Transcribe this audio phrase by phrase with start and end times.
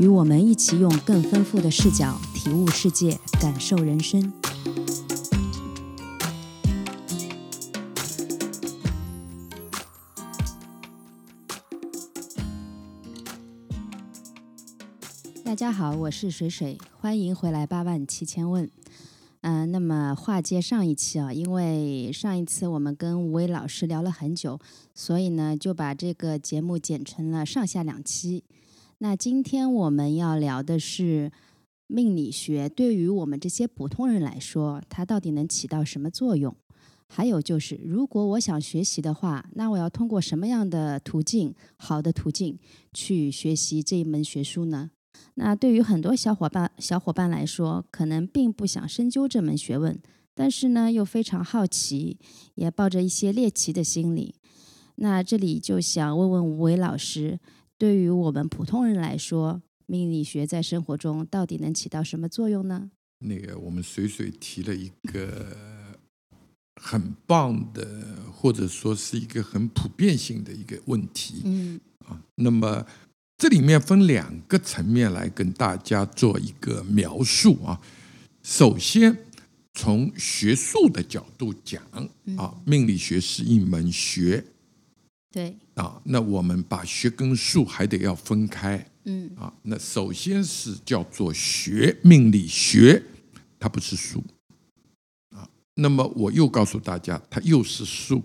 [0.00, 4.32] 与我们一起用更丰富的视角体悟世界，感受人生。
[15.44, 18.70] 大家好，我是水水，欢迎回来八万七千问。
[19.42, 24.58] 嗯，那么话接上一期啊，因为上一次我们跟吴伟老师聊了很久，
[24.94, 28.44] 所以呢就把这个节目剪成了上下两期。
[29.02, 31.32] 那今天我们要聊的是
[31.86, 36.54] 命理学对于我们这些普通人来说，它到底能起到什么作用？
[37.08, 42.58] 还有就是，如果我想学习的话，那我要通过什么样的途径、好的途径
[42.92, 44.90] 去学习这一门学术呢？
[45.36, 49.98] 那对于很多小伙伴小伙伴来说，可能并不想深究这门学问，
[50.34, 52.18] 但是呢又非常好奇，
[52.54, 54.34] 也抱着一些猎奇的心理。
[54.96, 57.40] 那这里就想问问吴伟老师。
[57.80, 62.90] 对于我们普通人来说，命理学在生活中到底能起到什么作用呢？
[63.20, 65.56] 那个，我们水水提了一个
[66.76, 71.40] 很棒的，或者说是一个很普遍性的一个问题。
[71.46, 72.86] 嗯啊，那么
[73.38, 77.80] 这里面分两个层面来跟大家做一个描述啊。
[78.42, 79.24] 首先，
[79.72, 81.82] 从学术的角度讲
[82.36, 84.44] 啊，命理学是一门学。
[85.32, 88.84] 对啊，那我们把学跟术还得要分开。
[89.04, 93.02] 嗯啊，那首先是叫做学命理学，
[93.58, 94.22] 它不是术
[95.30, 95.48] 啊。
[95.76, 98.22] 那么我又告诉大家，它又是术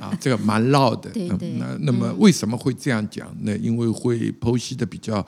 [0.00, 1.10] 啊，这个蛮绕的。
[1.10, 1.52] 对对。
[1.58, 3.56] 那那么为什么会这样讲呢？
[3.56, 5.26] 因为会剖析的比较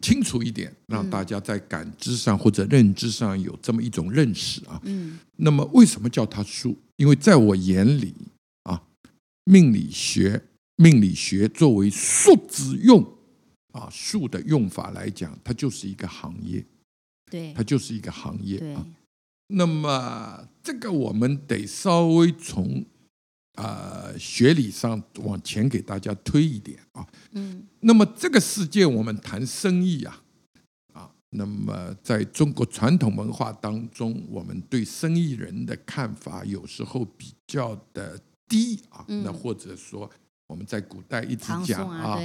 [0.00, 4.80] 清楚一点，让大家在感知上或者认知上有这么一种认识啊。
[4.84, 5.18] 嗯。
[5.36, 6.74] 那么为什么叫它术？
[6.96, 8.14] 因为在我眼里。
[9.48, 10.42] 命理学，
[10.76, 13.02] 命理学作为数字用，
[13.72, 16.62] 啊，数的用法来讲，它就是一个行业，
[17.30, 18.86] 对，它就是一个行业啊。
[19.46, 22.84] 那么这个我们得稍微从
[23.54, 27.08] 啊学理上往前给大家推一点啊。
[27.30, 27.66] 嗯。
[27.80, 30.22] 那么这个世界我们谈生意啊，
[30.92, 38.20] 啊，那么在中国传统文化当中，我们对生意人的看法有时候比较的。
[38.48, 40.10] 低啊，那或者说
[40.46, 42.18] 我们在古代一直讲啊，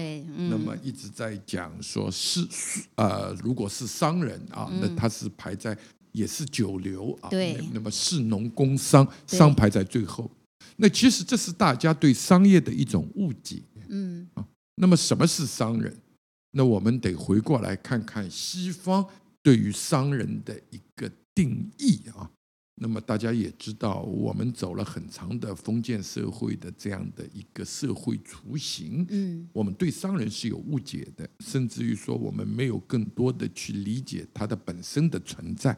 [0.49, 2.47] 那么一直在讲说是
[2.95, 5.77] 呃，如果是商人啊，那他是排在
[6.13, 10.29] 也是九流啊，对，那么士农工商，商排在最后。
[10.77, 14.45] 那其实这是大家对商业的一种误解，嗯啊。
[14.75, 15.95] 那么什么是商人？
[16.51, 19.05] 那我们得回过来看看西方
[19.41, 22.29] 对于商人的一个定义啊。
[22.75, 35.77] 那么大家也知道，我们走了很长的封建社会的这样的一个社会雏形，嗯，我们对商人是有误解的，甚至于说我们没有更多的去理解它的本身的存在。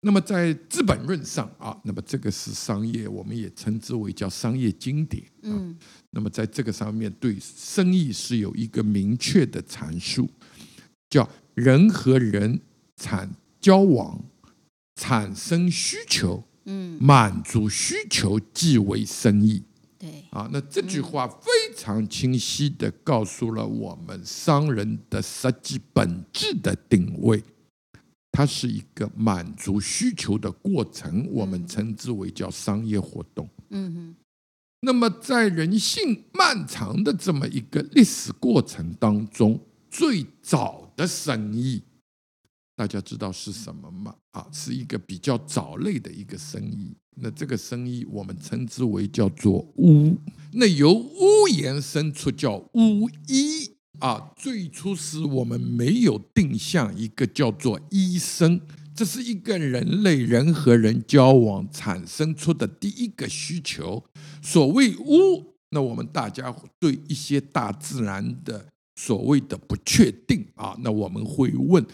[0.00, 5.76] 那么在《资本论》上啊，那么这个是商业，我们也称之为叫商业经典，嗯，
[6.10, 10.28] 那么在这个上面对生意是有一个明确的阐述，
[11.08, 12.60] 叫人和人
[12.96, 13.28] 产
[13.60, 14.22] 交往。
[14.98, 19.62] 产生需求，嗯，满足需求即为生意，
[19.96, 20.24] 对。
[20.30, 27.40] 啊，那这句话非常清晰的告诉了我们商人的实际本质的定位，
[28.32, 34.16] 它是一个满足需求的过程，我们称之为叫商业活动，嗯哼。
[34.80, 41.82] 那么在人性漫长的这么一个历史过程当中，最早的生意。
[42.78, 44.14] 大家知道是什么吗？
[44.30, 46.94] 啊，是一个比较藻类的一个生意。
[47.16, 50.16] 那这个生意我们称之为叫做巫。
[50.52, 54.32] 那由巫延伸出叫巫医啊。
[54.36, 58.60] 最初时我们没有定向一个叫做医生，
[58.94, 64.04] 这是一个人类人和人交往产生出的第一个需求。
[64.40, 71.84] 所谓巫，那我们大家对一些大自然的所谓的不确定啊，那我们会问。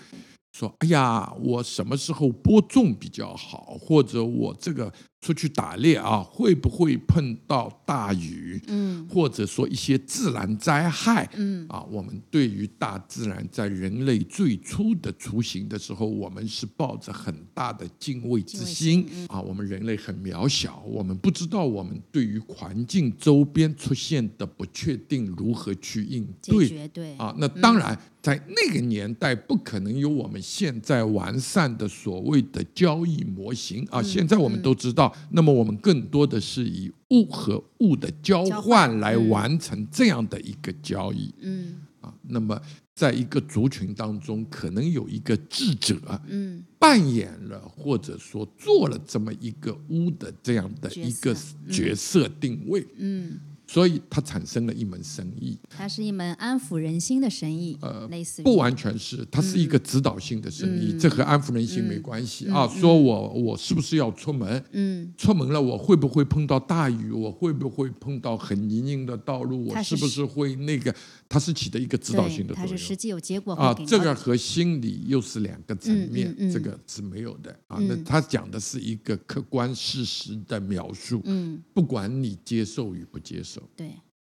[0.55, 3.77] 说：“哎呀，我什么时候播种比较好？
[3.81, 4.93] 或者我这个
[5.25, 8.61] 出去打猎啊，会不会碰到大雨？
[8.69, 11.27] 嗯或者说一些自然灾害？
[11.35, 19.41] 嗯啊，我们对于大自然在人类最初的雏形的时候，我们是抱着很大的敬畏之心啊。
[19.41, 26.29] 我们人类很渺小，我们不知道我们对于环境周边出现的不确定如何去应。
[26.43, 26.69] 对
[27.17, 34.03] 啊，那当然，在那个年代不可能有我们现在完善的所谓的交易模型啊。
[34.03, 42.15] 现在我们都知道，那么我们更多的是以物和物的交交换来完成这样的一个交易嗯啊。
[42.23, 42.61] 那么，
[42.95, 55.59] 在一个族群当中，可能有一个智者嗯扮演了或者说做了这么一个巫的这样的一个角色角色定位，嗯，所以它产生了一门生意。
[55.69, 62.69] 它是一门安抚人心的生意，呃类似不完全是，它是一个指导性的生意，嗯这和安抚人心没关系、嗯啊。
[62.69, 64.65] 说我我是不是要出门？
[64.73, 67.11] 嗯出门了，我会不会碰到大雨？
[67.11, 69.67] 我会不会碰到很泥泞的道路？
[69.67, 70.95] 我是不是会那个？
[71.29, 72.77] 它是起的一个指导性的作用。
[72.77, 76.53] 是实际有结果啊这个和心理又是两个层面，嗯嗯嗯。
[76.53, 77.51] 这个是没有的。
[77.67, 77.79] 啊。
[77.79, 77.89] 嗯。
[77.89, 81.63] 那他讲的是一个客观事实的描述，嗯。
[81.73, 83.63] 不管你接受与不接受。
[83.75, 83.91] 对。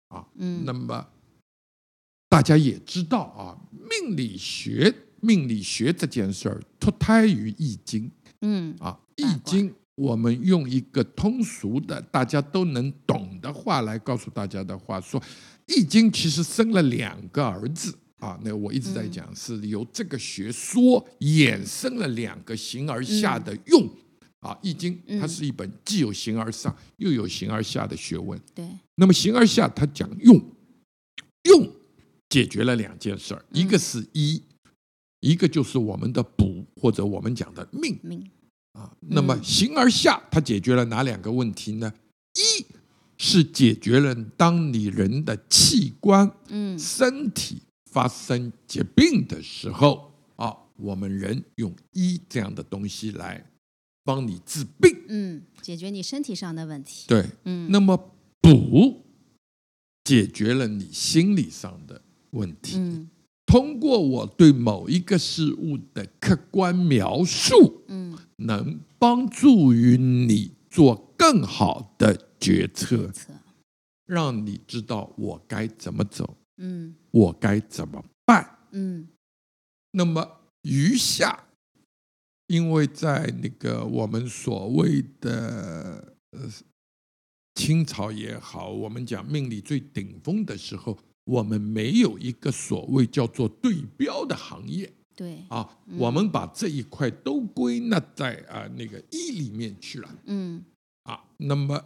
[0.09, 0.27] 啊。
[0.37, 0.63] 嗯。
[0.65, 1.07] 那么
[2.29, 8.11] 大家也知道啊，命理学命理学这件事儿脱胎于《易经。
[8.43, 15.21] 嗯》啊，《易经》我们用一个通俗的、大家都能懂的话来告诉大家的话，说
[15.69, 17.95] 《易经》其实生了两个儿子。
[18.19, 23.89] 啊，那我一直在讲，是由这个学说衍生了两个形而下的用。
[24.41, 28.41] 啊，《易经》它嗯是一本既有形而上又有形而下的学问。
[28.55, 30.41] 对那么形而下，它讲用，
[31.45, 31.73] 用
[32.29, 34.43] 解决了两件事儿，一个是一，
[35.21, 38.29] 一个就是我们的补或者我们讲的命命
[38.73, 38.93] 啊。
[39.01, 41.93] 那么形而下，它解决了哪两个问题呢？
[43.19, 46.79] 一是解决了当你人的器官、嗯。
[46.79, 53.45] 身体发生疾病的时候啊，我们人用医这样的东西来
[54.05, 54.97] 帮你治病。
[55.09, 57.07] 嗯解决你身体上的问题。
[57.09, 57.69] 对，嗯。
[57.71, 59.05] 那么补
[60.05, 62.01] 解决了你心理上的
[62.31, 63.11] 问题，嗯。
[63.45, 68.17] 通过我对某一个事物的客观描述，嗯。
[68.37, 73.33] 能帮助于你做更好的决策，测
[74.07, 76.95] 让你知道我该怎么走，嗯。
[77.11, 78.59] 我该怎么办。
[78.73, 79.09] 嗯。
[79.91, 81.47] 那么余下，
[82.47, 86.51] 因为在那个我们所谓的呃
[87.55, 94.93] 清朝也好，我们讲命理最顶峰的时候，我们没有一个所谓叫做对标的行业。
[95.17, 95.45] 对。
[95.49, 100.09] 啊，我们把这一块都归纳在啊那个一里面去了。
[100.27, 100.65] 嗯。
[101.03, 101.25] 啊。
[101.39, 101.83] 那么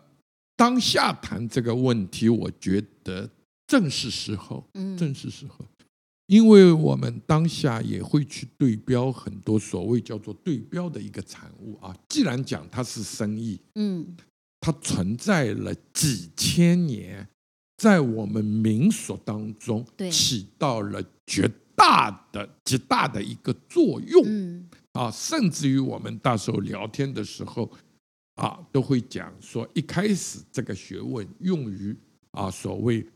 [0.63, 3.29] 当下谈这个问题，我觉得
[3.67, 4.65] 正是时候。
[4.75, 5.67] 嗯正是时候，
[6.29, 11.93] 因为我们当下也会去对标很多所谓叫做对标的一个产物啊。
[12.09, 14.17] 既然讲它是生意，嗯
[14.61, 17.27] 它存在了几千年，
[17.77, 27.69] 在我们民俗当中对起到了绝大的、极大的一个作用嗯啊，甚至于我们到时候聊天的时候
[28.35, 31.97] 啊，都会讲说，一开始这个学问用于
[32.31, 33.07] 啊所谓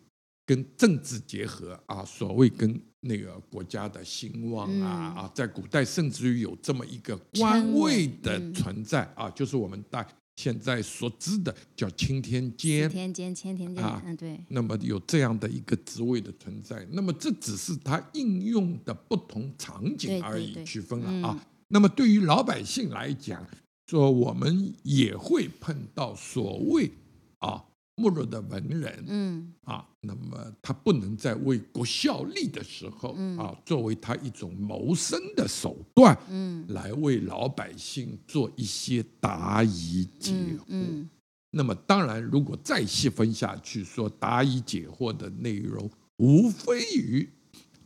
[0.45, 5.23] 跟政治结合啊，所谓跟那个国家的兴旺啊、嗯。
[5.23, 10.07] 啊，在古代甚至于有这么一个官位的嗯存在啊，就是我们大
[10.37, 12.89] 现在所知的叫青天监。
[12.89, 12.95] 四。
[12.95, 14.39] 天监青天监啊嗯对。
[14.49, 21.23] 那么有这样的一个职位的存在，那么这只是它应用的不同场景而已，区分了嗯。
[21.23, 21.47] 啊。
[21.69, 23.45] 那么对于老百姓来讲，
[23.87, 26.91] 说我们也会碰到所谓
[27.39, 27.65] 啊
[27.97, 40.61] 没落的文人嗯啊，那么他不能在为国效力的时候嗯啊，作为他一种谋生的手段，嗯来为老百姓做一些答疑解惑。
[40.69, 41.09] 嗯
[41.53, 47.27] 那么当然，如果再细分下去，说答疑解惑的内容，无非于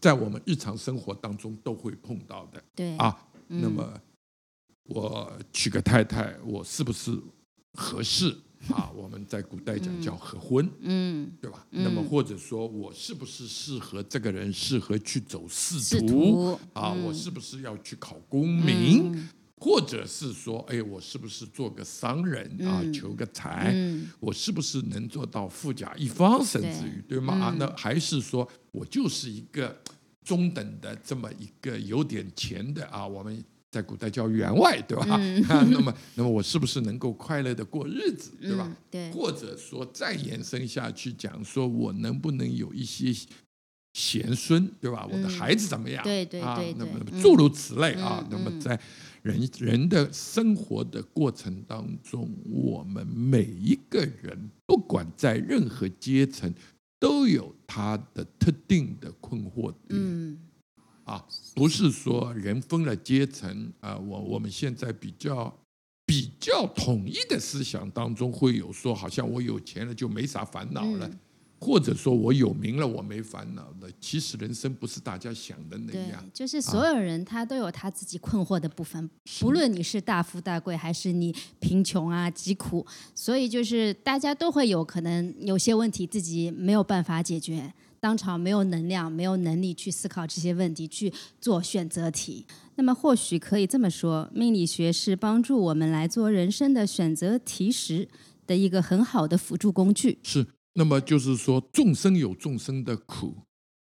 [0.01, 3.17] 在我们日常生活当中都会碰到的对啊。
[3.49, 4.01] 嗯那么
[4.85, 7.17] 我娶个太太，我是不是
[7.75, 8.37] 合适
[8.71, 8.91] 啊？
[8.95, 11.67] 我们在古代讲叫合婚，嗯对吧？
[11.71, 16.93] 嗯那么或者说我是不是适合这个人适合去走仕仕途途啊？
[16.95, 19.13] 嗯我是不是要去考功名？
[19.15, 19.29] 嗯
[19.63, 23.71] 或者是说，哎，我是不是做个商人啊，嗯求个财？
[23.75, 27.35] 嗯我是不是能做到富甲一方，甚至于对吗？
[27.35, 29.79] 啊嗯，那还是说我就是一个
[30.25, 35.17] 中等的这么一个有点钱的啊，我们在古代叫员外，对吧？
[35.71, 38.67] 那么那么我是不是能够快乐的过日子，对吧？
[38.69, 43.13] 嗯对，或者说再延伸下去讲，说我能不能有一些
[43.93, 45.07] 贤孙，对吧？
[45.11, 46.03] 我的嗯孩子怎么样？
[46.03, 48.29] 对对啊对，啊那么诸如此类啊嗯。
[48.31, 48.81] 那么嗯在
[49.23, 56.53] 人人的生活的过程当中，我们每一个人，不管在任何阶层，
[56.99, 59.91] 都有他的特定的困惑点。
[59.91, 60.39] 嗯
[61.11, 65.53] 啊，不是说人分了阶层啊，我我们现在比较
[66.07, 71.19] 比较统一的思想当中会有说，好像我有钱了就没啥烦恼了，嗯。
[71.63, 73.89] 或者说我有名了我没烦恼了。
[74.01, 92.47] 其实人生不是大家想的那样，，就是所有人他都有他自己困惑的部分，不论你是大富大贵还是你贫穷啊疾苦，所以就是大家都会有可能有些问题自己没有办法解决，当场没有能量、没有能力去思考这些问题，去做选择题。
[92.77, 98.09] 那么或许可以这么说，命理学是帮助我们来做人生的选择题时
[98.47, 100.19] 的一个很好的辅助工具。
[100.23, 100.47] 是。
[100.75, 103.35] 那么就是说，众生有众生的苦，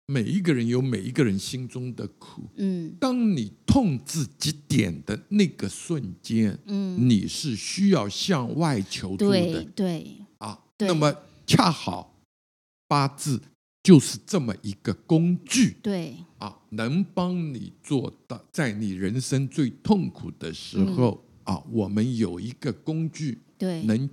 [0.07, 2.49] 每一个人有每一个人心中的苦。
[2.57, 10.59] 嗯当你痛至极点的那个瞬间，嗯，你是需要向外求助的对对，啊。
[10.75, 11.15] 对那么
[11.45, 12.15] 恰好
[12.87, 13.39] 八字
[13.83, 15.77] 就是这么一个工具。
[15.81, 24.09] 对，啊，能帮你做到在你人生最痛苦的时候、啊，我们有一个工具对，能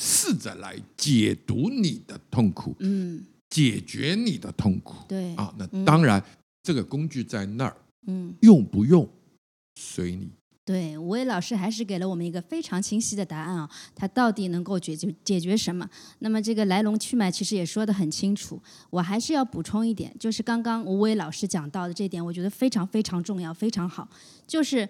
[0.00, 5.06] 试着来解读你的痛苦，嗯，解决你的痛苦。
[5.08, 5.54] 对，啊。
[5.58, 5.84] 那嗯。
[5.84, 6.22] 当然，
[6.62, 9.08] 这个工具在那儿，嗯，用不用
[9.76, 10.30] 随你。
[10.68, 15.88] 对，吴伟老师还是给了我们一个非常清晰的答案啊，他到底能够解决解决什么？
[16.18, 18.60] 那么这个来龙去脉其实也说得很清楚。
[18.90, 24.06] 我还是要补充一点，就是刚刚吴伟老师讲到的这点，我觉得非常非常重要，非常好。
[24.46, 24.86] 就是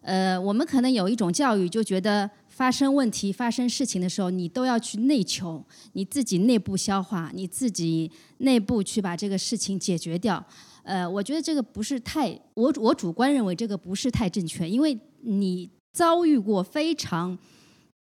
[0.00, 10.42] 呃，我们可能有一种教育，就觉得发生问题、发生事情的时候，你都要去内求，你自己内部消化，你自己内部去把这个事情解决掉。
[10.84, 17.38] 呃，我觉得这个不是太，我我主观认为这个不是太正确，因为你遭遇过非常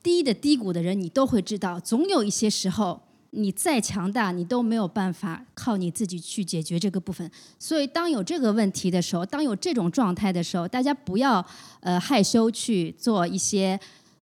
[0.04, 7.30] 低的低谷的人，你都会知道，总有一些时候，你再强大，你都没有办法靠你自己去解决这个部分。
[7.60, 11.46] 所以，当有这个问题的时候，当有这种状态的时候，大家不要
[11.82, 13.80] 呃害羞去做一些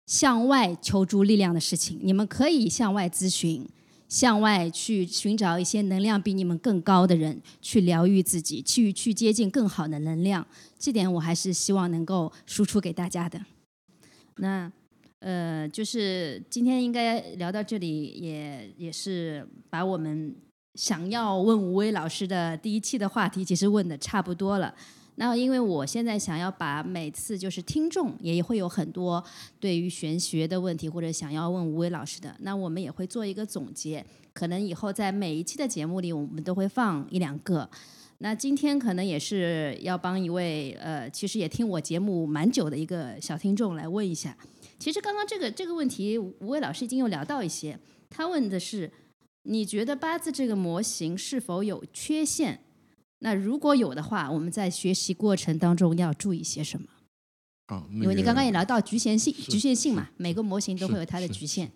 [0.06, 3.68] 向外求助力量的事情，你们可以向外咨询。
[4.08, 10.46] 向外去寻找一些能量比你们更高的人，去疗愈自己，去去接近更好的能量。
[10.78, 13.40] 这点我还是希望能够输出给大家的。
[14.36, 14.70] 那
[15.20, 20.34] 呃，就是今天应该聊到这里，也也是把我们
[20.74, 24.72] 想要问吴威老师的第一期的话题，其实问的差不多了。
[25.20, 29.22] 那因为我现在想要把每次就是听众也会有很多
[29.58, 34.04] 对于玄学的问题，或者想要问吴伟老师的，那我们也会做一个总结。
[34.32, 37.68] 可能以后在每一期的节目里，我们都会放一两个。
[38.18, 44.36] 那今天可能也是要帮一位呃，其实也听我节目蛮久的一个小听众来问一下。
[44.78, 47.76] 其实刚刚这个这个问题，吴伟老师已经有聊到一些。
[48.08, 48.88] 他问的是，
[49.42, 52.60] 你觉得八字这个模型是否有缺陷？
[53.20, 56.86] 那如果有的话，我们在学习过程当中要注意些什么？
[57.66, 61.70] 啊，因为你刚刚也聊到局限性，局限性嘛，每个模型都会有它的是局限。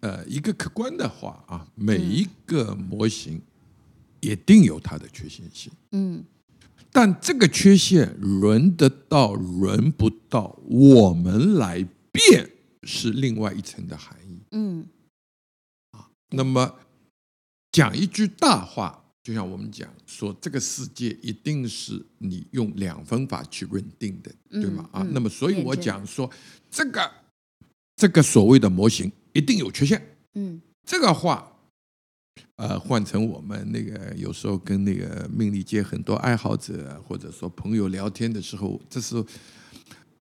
[0.00, 3.40] 呃，一个客观的话啊，每嗯一个模型
[4.20, 6.24] 一定有它的缺陷性，嗯
[6.90, 12.50] 但这个缺陷轮得到轮不到，我们来变
[12.82, 14.40] 是另外一层的含义。
[14.50, 14.86] 嗯
[15.92, 16.74] 啊那么
[17.70, 24.88] 讲一句大话，就像我们讲说，这个世界一定是你用两分法去认定的，对吗？
[24.92, 26.28] 啊嗯，那么所以我讲说，
[26.70, 27.10] 这个
[27.96, 30.02] 这个所谓的模型一定有缺陷。
[30.34, 31.52] 嗯这个话，
[32.56, 39.24] 呃，换成我们那个有时候跟那个命理界很多爱好者或者说朋友聊天的时候，这是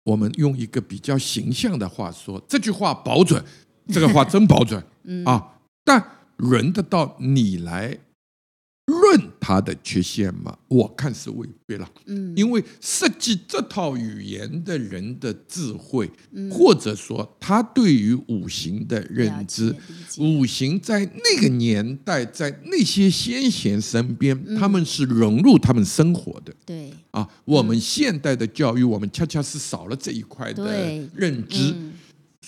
[0.05, 3.45] 我们用一个比较形象的话说，这句话保准，
[3.89, 6.03] 这个话真保准 嗯啊，但
[6.39, 7.99] 轮得到你来
[9.17, 10.57] 论它的缺陷吗？
[10.69, 11.89] 我看是未必了。
[12.07, 16.51] 嗯，因为设计这套语言的人的智慧，嗯。
[16.51, 19.75] 或者说他对于五行的认知
[20.19, 24.57] 五行在那个年代，在那些先贤身边，嗯。
[24.59, 26.53] 他们是融入他们生活的。
[26.65, 26.93] 对。
[27.11, 27.29] 啊。
[27.45, 30.65] 我们现代的教育，我们恰恰是少了这一块的
[31.15, 31.93] 认知，嗯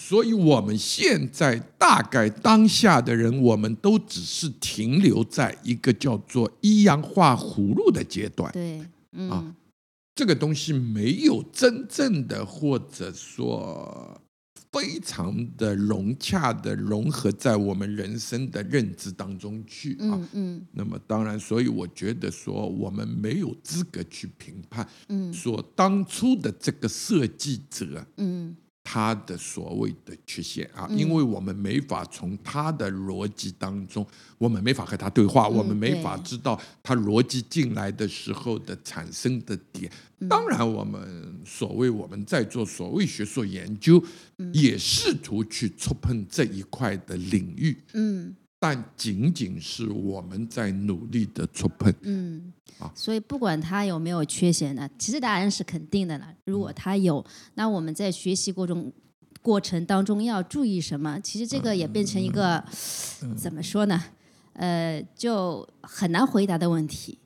[0.00, 8.50] 所以我们现在大概当下的人，我们都只是停留在一个叫做一氧化葫芦的阶段。
[8.52, 8.80] 对
[9.12, 9.54] 嗯啊
[10.14, 14.20] 这个东西没有真正的或者说
[14.70, 20.14] 非常的融洽的融合在我们人生的认知当中去啊。
[20.14, 28.56] 嗯嗯那么当然，所以我觉得说我们没有资格去评判，嗯说当初的这个设计者嗯
[28.90, 30.98] 他的所谓的缺陷啊，嗯。
[30.98, 34.06] 因为我们没法从他的逻辑当中，
[34.38, 39.92] 我们没法和他对话，我们没法知道他逻辑进来的时候的产生的点。
[40.20, 40.28] 嗯。
[40.30, 44.02] 当然，我们所谓我们在做所谓学术研究，
[44.38, 44.50] 嗯。
[44.54, 51.92] 也试图去触碰这一块的领域，嗯但仅仅是我们在努力的触碰。
[52.02, 56.32] 嗯啊，所以不管他有没有缺陷呢，其实答案是肯定的了。
[56.44, 57.24] 如果他有，
[57.54, 58.92] 那我们在学习过程
[59.42, 61.18] 过程当中要注意什么？
[61.20, 62.62] 其实这个也变成一个
[63.36, 64.02] 怎么说呢？
[64.54, 67.18] 呃，就很难回答的问题。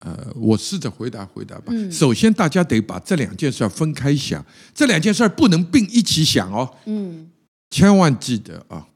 [0.00, 1.64] 呃，我试着回答回答吧。
[1.68, 6.76] 嗯首先，大家得把这两件事儿分开想，这两件事儿不能并一起想哦。
[6.84, 7.30] 嗯
[7.70, 8.86] 千万记得啊，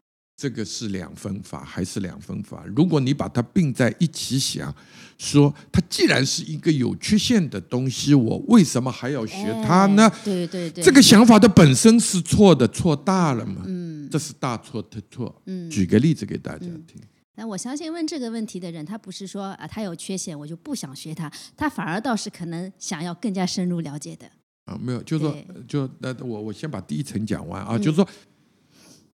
[0.41, 2.65] 这个是两分法，还是两分法？
[2.75, 4.75] 如果你把它并在一起想，
[5.19, 10.07] 说它既然是一个有缺陷的东西，我为什么还要学它呢？
[10.07, 13.65] 哎对对对，这个想法的本身是错的，错大了嘛。
[13.67, 15.43] 嗯这是大错特错。
[15.45, 15.69] 嗯。
[15.69, 16.99] 举个例子给大家听。
[17.35, 24.27] 那我相信问这个问题的人，他不是说啊他有缺陷我就不想学他，他反而倒是可能想要更加深入了解的。
[24.67, 28.09] 啊，没有，就是说，就那我我先把第一层讲完啊，嗯就是说，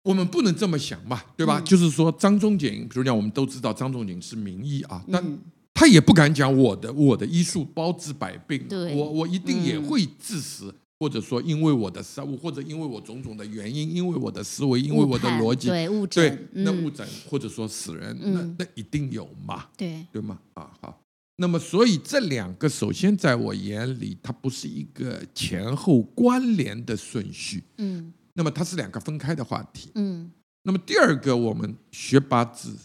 [0.04, 1.60] 我们不能这么想嘛，对吧？
[1.60, 5.40] 嗯就是说，张仲景，比如讲，我们都知道张仲景是名医啊，但嗯
[5.74, 8.64] 他也不敢讲我的我的医术包治百病，
[8.96, 19.66] 我我一定也嗯会致死，或者说因为我的失误，或者因为我种种的原因，因为我的思维，因为我的逻辑，对误对诊，，那嗯误诊或者说死人，嗯那那一定有嘛。
[19.76, 20.38] 对，对吗？
[20.54, 21.00] 啊，好。
[21.38, 29.92] 那么，所以这两个首先在我眼里，它不是一个前后关联的顺序，嗯那么它是两个分开的话题。
[29.96, 30.32] 嗯
[30.66, 32.78] 那么第二个，我们学八字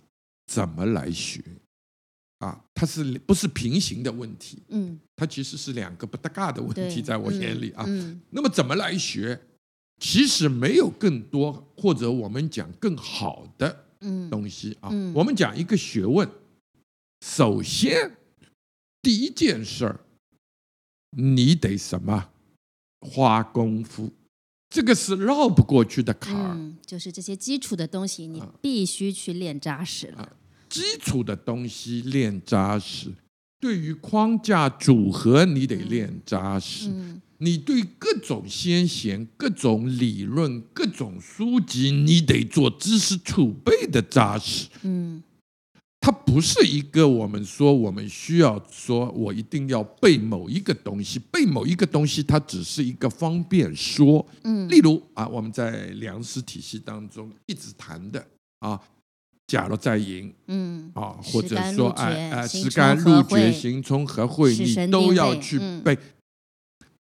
[0.46, 1.42] 怎么来学？
[2.38, 4.62] 啊，它是不是平行的问题？
[4.68, 7.84] 嗯，它其实是两个不搭嘎的问，题，在我眼里啊。
[7.86, 9.40] 嗯那么怎么来学？
[10.00, 14.88] 其实没有更多，或者我们讲更好的嗯东西啊。
[14.92, 16.28] 嗯我们讲一个学问，
[17.20, 18.16] 首先
[19.02, 20.00] 第一件事儿，
[21.16, 22.30] 你得什么
[23.00, 24.12] 花功夫，
[24.70, 26.54] 这个是绕不过去的坎儿。
[26.54, 30.36] 嗯，就是这些基础的东西，你啊必须去练扎实了。
[30.68, 33.10] 基础的东西练扎实，
[33.58, 36.88] 对于框架组合你得练扎实。
[36.90, 44.66] 嗯你对各种先贤、各种理论、各种书籍，你得做知识储备的扎实。
[44.82, 45.22] 嗯
[46.00, 54.24] 它不是一个我们说我们需要说我一定要背某一个东西，背某一个东西，它只是一个方便说。
[54.44, 58.24] 嗯例如啊，我们在粮食体系当中一直谈的
[58.60, 58.80] 啊，
[59.46, 65.98] 假如在营嗯啊，或者说哎哎，行石干入厥、会行冲合会，你都要去嗯背。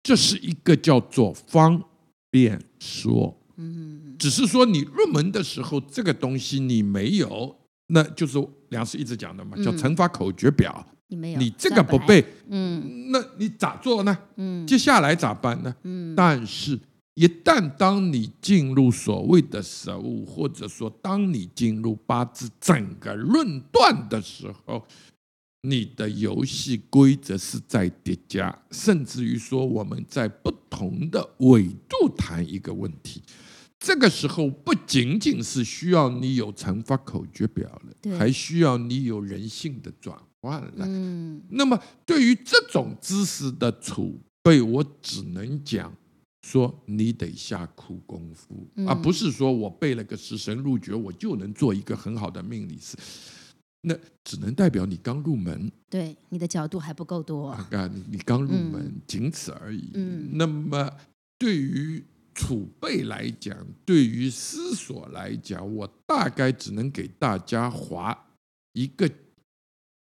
[0.04, 1.84] 这是一个叫做方
[2.32, 3.38] 便说。
[3.58, 7.56] 嗯只是说你入门的时候，这个东西你没有，
[7.94, 10.86] 那就是梁师一直讲的嘛，叫嗯乘法口诀表。
[11.08, 14.18] 你没有，你这个，不背，嗯那你咋做呢？
[14.38, 15.76] 嗯接下来咋办呢？
[15.84, 16.80] 嗯但是，
[17.16, 24.88] 一旦当你进入所谓的实物，或者说当你进入八字整个论断的时候，
[25.64, 33.22] 你的游戏规则是在叠加，甚至于说我们在不同的纬度谈一个问题。
[33.84, 40.86] 这个时候不仅仅是需要你有乘法口诀表对了，还需要你有人性的转换了。
[40.88, 45.92] 嗯那么对于这种知识的储备，我只能讲
[46.44, 52.96] 说你得下苦功夫，嗯而不是说我背了个十神入诀，我就能做一个很好的命理师。
[53.82, 57.50] 那只能代表你刚入门对，你的角度还不够多。
[57.50, 59.90] 啊，你你刚入门，嗯仅此而已。
[59.96, 60.88] 嗯那么
[61.40, 68.28] 对于储备来讲，对于思索来讲，我大概只能给大家划
[68.74, 69.10] 一个，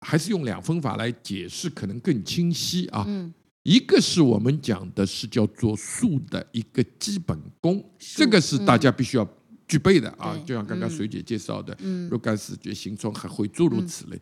[0.01, 3.03] 还是用两分法来解释，可能更清晰啊。
[3.07, 10.33] 嗯一个是我们讲的是叫做术的一个基本功，这个是大家必须要具备的啊。
[10.33, 14.19] 对就像刚刚嗯水姐介绍的，嗯若干视觉、形状、还会诸如此类。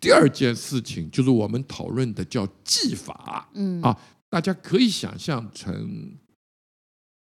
[0.00, 3.94] 第二件事情就是我们讨论的叫技法，嗯啊
[4.30, 6.16] 大家可以想象成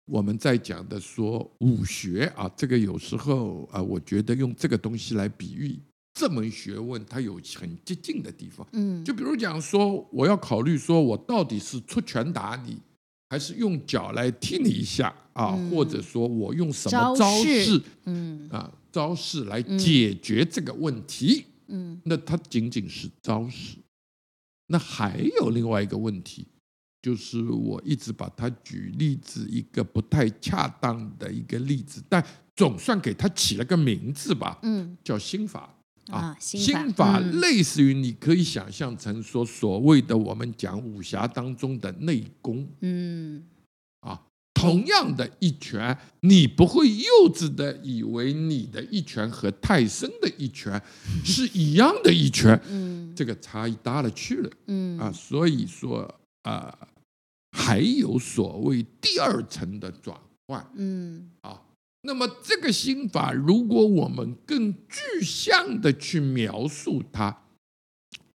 [0.05, 5.79] 我们在讲的说武学啊，这个有时候啊，我觉得用这个东西来比喻
[6.13, 8.67] 这门学问它有很接近的地方。
[8.73, 12.77] 嗯，就比如讲说，我要考虑说我到底是出拳打你，
[13.29, 21.45] 还是用脚来踢你一下啊，嗯或者说我用什么招式嗯啊招式来解决这个问题？
[21.67, 23.77] 嗯那它仅仅是招式。
[24.67, 26.45] 那还有另外一个问题，
[27.03, 34.97] 就是我一直把它举例子一个不太恰当的一个例子，但总算给它起了个名字吧，嗯。
[35.03, 35.75] 叫心法。
[36.07, 37.13] 啊，心法。
[37.13, 42.65] 法类似于你可以想象成说所谓的我们讲武侠当中的内功。
[42.79, 43.43] 嗯。
[43.99, 44.21] 啊，
[44.53, 50.81] 同样的一拳，你不会幼稚的以为你的一拳和泰森的一拳
[51.25, 53.13] 是一样的一拳，嗯。
[53.13, 54.49] 这个差异大了去了。
[54.67, 54.97] 嗯。
[54.97, 56.13] 啊，所以说
[56.43, 56.77] 啊，
[57.53, 60.67] 还有所谓第二层的转换。
[60.75, 61.29] 嗯。
[61.41, 61.61] 啊。
[62.05, 67.43] 那么这个心法，如果我们更具象的去描述它，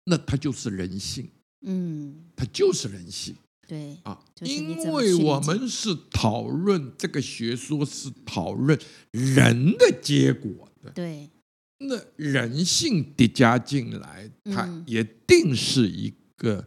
[0.06, 1.30] 那它就是人性，
[1.66, 3.36] 嗯，它就是人性。
[3.68, 4.24] 对，啊。
[4.34, 8.80] 就是因为我们是讨论这个学说，是讨论
[9.12, 11.30] 人的结果的，对，
[11.80, 14.86] 那人性叠加进来，它嗯。
[14.88, 16.66] 也定是一个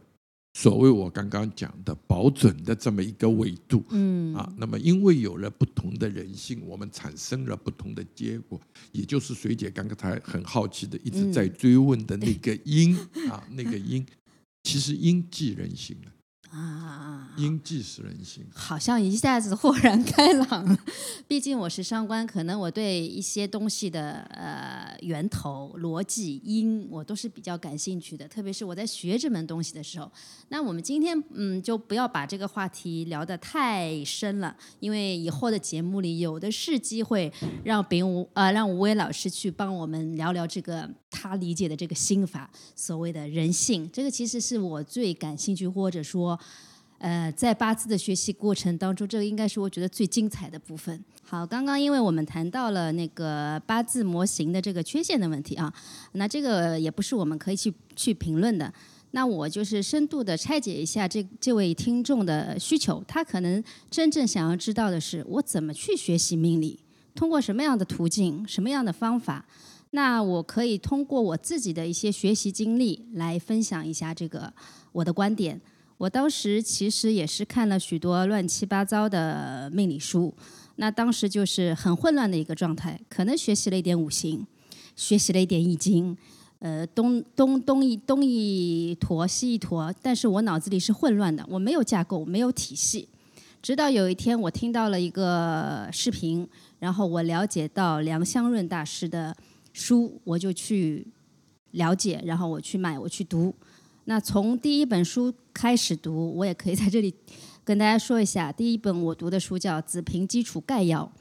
[0.61, 3.83] 所谓我刚刚讲的保准的这么一个维度。
[3.89, 12.95] 嗯啊，那么因为有了不同的人性，我们产生了不同的结果，也就是水姐刚才很好奇的一直在嗯追问的那个因、
[13.27, 14.05] 啊，那个因，
[14.61, 16.11] 其实因即人性了，
[16.51, 18.45] 啊，因即是人心。
[18.53, 20.77] 好像一下子豁然开朗了。
[21.25, 28.27] 毕竟我是商官，可能我对一些东西的呃源头、逻辑、因，我都是比较感兴趣的。
[28.27, 30.11] 特别是我在学这门东西的时候。
[30.49, 37.31] 那我们今天嗯，就不要把这个话题聊得太深了，因为以后的节目里有的是机会
[37.63, 43.87] 让丙武呃让吴威老师去帮我们聊聊这个他理解的这个心法，所谓的人性。
[43.93, 46.39] 这个其实是我最感兴趣，或者说。
[47.03, 51.03] 呃，在八字的学习过程当中，这个应该是我觉得最精彩的部分。
[51.23, 55.73] 好，刚刚因为我们谈到了那个八字模型的这个缺陷的问题啊，
[56.11, 58.71] 那这个也不是我们可以去去评论的。
[59.13, 66.77] 那我就是深度的拆解一下这这位听众的需求，他可能真正想要知道的是，我怎么去学习命理，
[67.15, 69.43] 通过什么样的途径，什么样的方法。
[69.91, 74.51] 那我可以通过我自己的一些学习经历来分享一下这个
[74.91, 75.59] 我的观点。
[75.97, 80.33] 我当时其实也是看了许多乱七八糟的命理书，
[80.77, 84.47] 那当时就是很混乱的一个状态，可能学习了一点五行，
[84.95, 86.17] 学习了一点易经，
[86.57, 93.07] 呃，东东东一东一坨西一坨，但是我脑子里是混乱的，我没有架构，没有体系。
[93.61, 96.47] 直到有一天，我听到了一个视频，
[96.79, 99.37] 然后我了解到梁湘润大师的
[99.73, 101.07] 书，我就去
[101.71, 103.53] 了解，然后我去买，我去读。
[104.05, 107.13] 那从第一本书开始读，我也可以在这里
[107.63, 111.11] 跟大家说一下，第一本我读的书叫《子平基础概要》。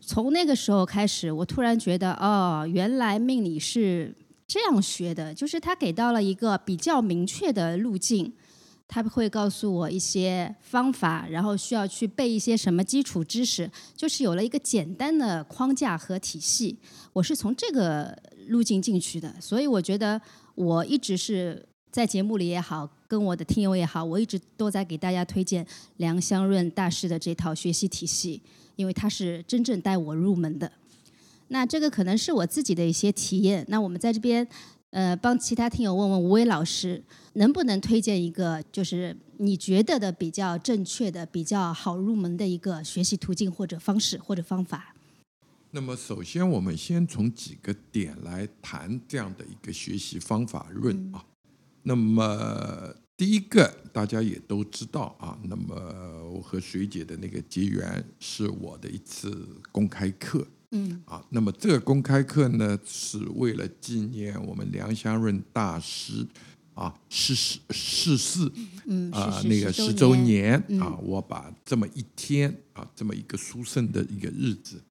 [0.00, 4.14] 从那个时候开始，我突然觉得，哦，原来命理是
[4.46, 8.32] 这样学的，就是他给到了一个比较明确的路径，
[8.88, 16.76] 他会告诉我一些方法，然后需要去背一些什么基础知识，就是有了一个简单的框架和体系。
[17.12, 20.20] 我是从这个路径进去的，所以我觉得
[20.56, 21.64] 我一直是。
[21.90, 28.42] 在节目里也好，跟我的听友也好，我一直都在给大家推荐梁湘润大师的这套学习体系，
[28.76, 30.70] 因为他是真正带我入门的。
[31.48, 33.64] 那这个可能是我自己的一些体验。
[33.68, 34.46] 那我们在这边，
[34.90, 37.02] 呃，帮其他听友问问吴伟老师，
[37.34, 44.94] 能不能推荐一个就是你觉得的比较正确的、比较好入门的一个学习途径或者方式或者方法？
[45.72, 51.22] 那么，首先我们先从几个点来谈这样的一个学习方法论啊。
[51.82, 55.74] 那么第一个大家也都知道啊，那么
[56.32, 66.26] 我和水姐的那个结缘是我的一次公开课，嗯啊，那么这个公开课呢是为了纪念我们梁湘润大师
[66.74, 68.52] 啊逝世逝世
[68.86, 74.82] 嗯啊是那个十十周周年嗯啊，我把这么一天啊这么一个殊胜的一个日子。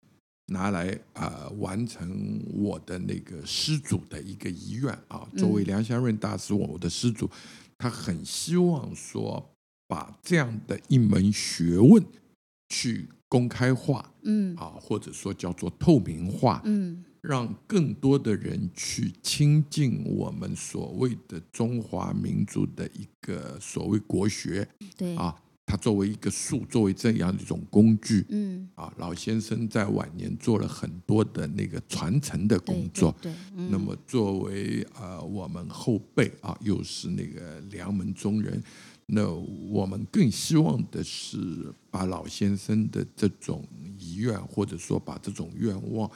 [0.50, 5.28] 拿来啊、完成我的那个师祖的一个遗愿啊。
[5.36, 7.30] 作为梁湘润大师，我的师祖，
[7.78, 9.46] 他很希望说
[9.90, 12.02] 把这样的一门学问
[12.70, 25.36] 去公开化嗯啊，或者说叫做透明化，嗯让更多的人去亲近我们所谓的中华民族的一个所谓国学对啊。
[25.70, 33.14] 他作为一个树，作为这样一种工具，嗯，啊，老先生在晚年做了很多的那个传承的工作。
[33.22, 38.64] 对，对嗯那么作为呃我们后辈啊，又是那个梁门中人，
[39.08, 39.28] 那
[39.70, 43.68] 我们更希望的是把老先生的这种
[43.98, 46.10] 遗愿，或者说把这种愿望。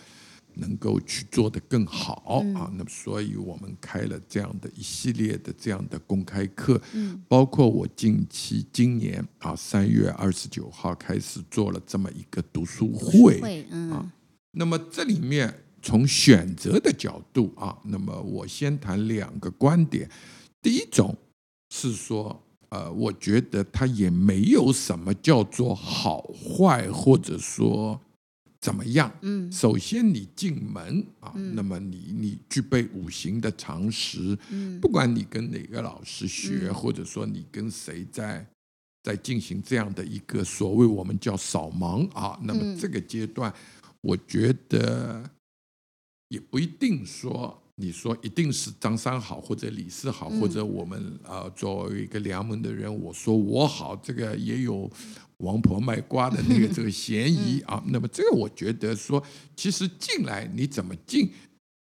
[0.55, 14.11] 能够去做得更好、嗯啊，那么所以我们开了这样的一系列的这样的公开课，嗯包括我近期今年啊三月二十九号开始做了这么一个读书会，会，嗯啊
[14.51, 20.11] 那么这里面从选择的角度啊，那么我先谈两个观点。
[20.61, 21.17] 第一种
[21.69, 27.99] 是说，呃，我觉得它也没有什么叫做好坏，或者说
[28.61, 29.11] 怎么样。
[29.21, 38.47] 嗯首先，你进门啊，嗯那么你你具备五行的常识，嗯不管你跟哪个老师学，嗯或者说你跟谁在
[39.03, 43.53] 在进行这样的一个所谓我们叫扫盲啊，那么嗯这个阶段，
[43.99, 45.29] 我觉得
[46.29, 47.61] 也不一定说。
[47.81, 54.89] 你说一定是张三好，或者李四好，嗯或者我们呃作为一个梁门的人，我说我好，这个也有
[55.37, 57.83] 王婆卖瓜的那个这个嫌疑嗯啊。
[57.87, 59.21] 那么这个我觉得说，
[59.55, 61.31] 其实进来你怎么进，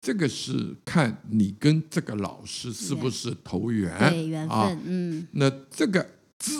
[0.01, 4.67] 这个是看你跟这个老师是不是投缘对缘啊。
[4.67, 6.05] 分，嗯那这个
[6.37, 6.51] 之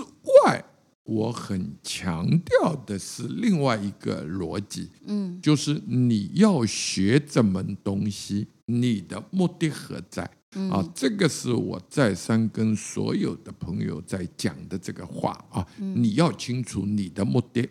[0.45, 0.63] 外，
[1.03, 10.23] 我很强调的是另外一个逻辑，嗯就是你要学这门东西，你的目的何在？
[10.55, 16.01] 啊嗯，这个是我再三跟所有的朋友在讲的这个话啊，嗯。
[16.01, 17.67] 你要清楚你的目的，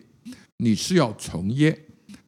[0.57, 1.75] 你是要从业，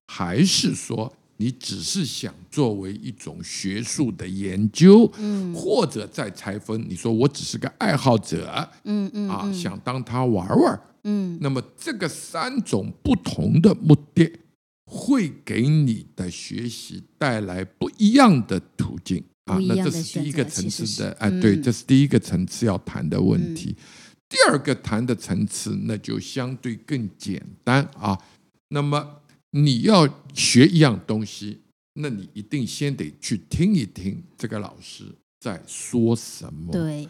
[0.07, 5.53] 还是说你只是想作为一种学术的研究，嗯。
[5.53, 11.37] 或者在拆分，你说我只是个爱好者嗯嗯啊，嗯想当他玩玩，嗯。
[11.39, 14.39] 那么这个三种不同的目的，
[14.89, 23.75] 会给你的学习带来不一样的途径啊那这是第一个层次的，哎，对，嗯这是第一个层次要谈的问题。
[24.29, 28.17] 第二个谈的层次，那就相对更简单啊。
[28.69, 29.21] 那么
[29.51, 31.59] 你要学一样东西，
[31.93, 35.03] 那你一定先得去听一听这个老师
[35.39, 36.71] 在说什么。
[36.71, 37.07] 对，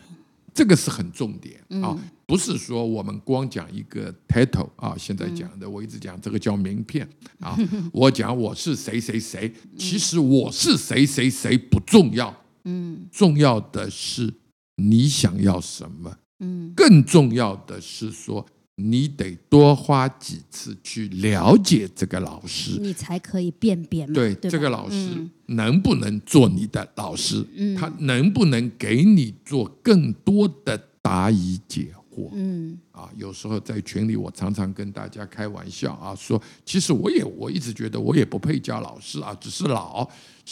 [0.57, 7.07] 这个是很重点啊嗯，不是说我们光讲一个 title 啊，现在讲的我一直讲这个叫名片
[7.39, 7.55] 啊，
[7.93, 13.07] 我讲我是谁谁谁，其实我是谁谁谁不重要，嗯。
[13.11, 14.33] 重要的是
[14.77, 16.73] 你想要什么，嗯。
[16.75, 18.43] 更重要的是说
[18.79, 25.31] 你得多花几次去了解这个老师，你才可以辨别嘛，对对这个老师嗯。
[25.47, 27.75] 能不能做你的老师，嗯。
[27.75, 32.29] 他能不能给你做更多的答疑解惑。
[32.33, 32.77] 嗯。
[32.91, 40.07] 啊，有时候在群里，我常常跟大家开玩笑啊，说其实我也我一直觉得我也不配叫老师啊，只是老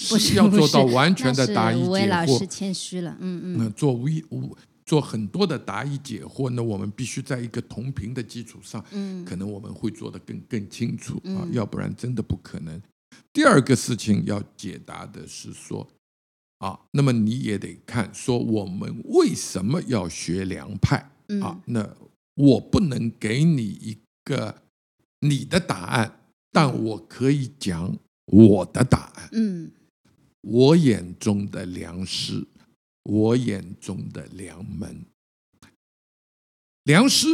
[0.09, 2.07] 不是要做到完全的答疑解惑。
[2.07, 2.47] 老师。
[2.47, 3.57] 谦虚了，嗯嗯。
[3.59, 12.79] 嗯，做无一无做很多的答疑解惑呢，我们必须在一个同频的基础上，嗯可能我们会做得更更清楚啊嗯，要不然真的不可能。
[13.33, 15.87] 第二个事情要解答的是说，
[16.59, 20.97] 啊，那么你也得看说我们为什么要学良派
[21.41, 21.61] 啊嗯？
[21.65, 21.95] 那
[22.35, 24.61] 我不能给你一个
[25.21, 26.19] 你的答案，
[26.51, 29.29] 但我可以讲我的答案。
[29.31, 29.71] 嗯
[30.41, 32.45] 我眼中的良师，
[33.05, 35.05] 我眼中的良门。
[36.83, 37.27] 良师，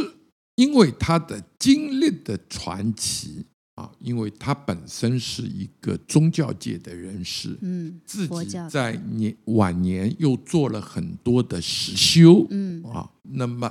[0.54, 13.10] 因为他的经历的传奇啊，因为他本身是一个宗教界的人士，嗯，自己在年晚年又做了很多的实修嗯啊。
[13.22, 13.70] 那么，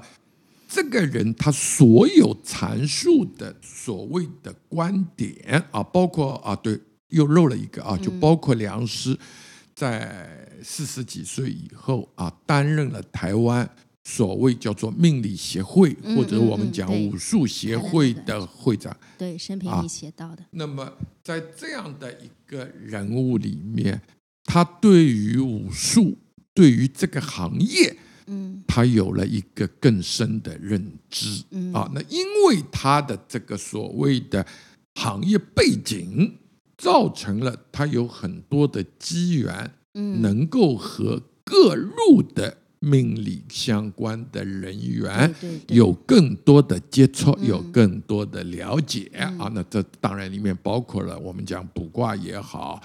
[0.68, 9.18] 这个人他所有阐述的所谓的观点啊，包括啊，对，又漏了一个啊，就嗯包括梁师
[9.82, 13.68] 在四十几岁以后啊，担任了台湾
[14.04, 18.96] 所谓叫做命理协会，或者我们讲武术协会的会长。
[19.18, 20.88] 对，生平里写到的，那么
[21.24, 24.00] 在这样的一个人物里面，
[24.44, 26.16] 他对于武术，
[26.54, 31.90] 对于这个行业，嗯他有了一个更深的认知嗯啊。
[31.96, 34.46] 那因为他的这个所谓的
[34.94, 36.38] 行业背景，
[36.82, 45.32] 造成了他有很多的机缘，嗯，能够和各路的命理相关的人员
[45.68, 47.46] 有更多的接触，嗯。
[47.46, 49.12] 有更多的了解。
[49.14, 49.38] 嗯。
[49.38, 49.52] 啊。
[49.54, 52.82] 那这当然里面包括了我们讲卜卦也好，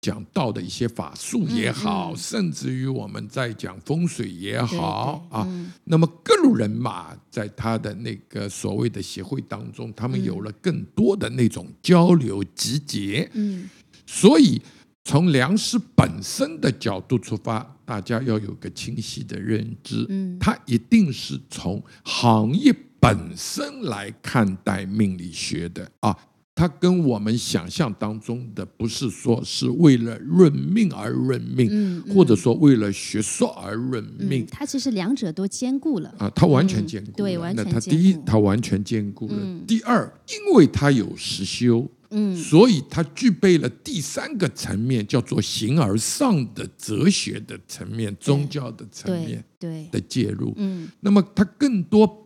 [0.00, 5.48] 讲道的一些法术也好，甚至于我们在讲风水也好啊，
[5.84, 13.28] 那么各路人马在他的那个所谓的协会当中，他们有了更多的那种交流集结。
[13.34, 13.68] 嗯，
[14.06, 14.62] 所以
[15.02, 20.06] 从粮食本身的角度出发，大家要有个清晰的认知。
[20.08, 26.16] 嗯，它一定是从行业本身来看待命理学的啊。
[26.56, 34.46] 它跟我们想象当中的不是说是为了论命而论命，或者说为了学说而论命。
[34.50, 37.12] 它其实两者都兼顾了啊，它完全兼顾。
[37.12, 39.34] 对，完全那它第一，它完全兼顾了；
[39.66, 50.54] 第二，因为它有实修，嗯，所以它具备了第三个层面，叫做形而上的哲学的层面、宗教的层面对的介入。
[50.56, 52.22] 嗯，那么它更多。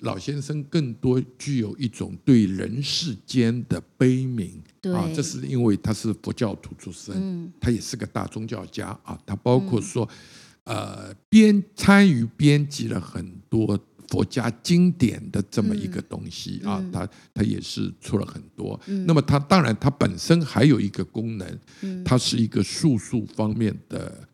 [0.00, 4.50] 老先生更多具有一种对人世间的悲悯。
[4.94, 9.18] 啊，这是因为他是佛教徒出身，他也是个大宗教家啊。
[9.26, 10.08] 他包括说，
[10.64, 13.76] 呃，编参与编辑了很多
[14.08, 18.78] 佛家经典的这么一个东西啊，他他也是出了很多。
[19.06, 24.28] 那么他当然他本身还有一个功能，他是一个术数方面的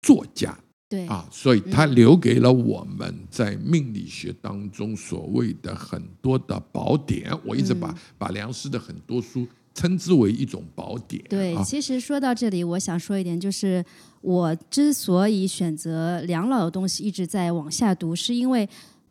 [0.00, 0.58] 作家。
[0.90, 7.30] 对啊，所以他留给了我们在命理学当中所谓的很多的宝典。
[7.46, 11.22] 我一直把把梁师的很多书称之为一种宝典。
[11.30, 13.84] 对，其实说到这里，我想说一点，就是
[14.20, 18.68] 我之所以选择梁老的东西一直在往下读，是因为